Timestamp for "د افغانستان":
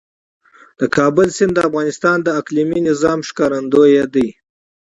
1.55-2.17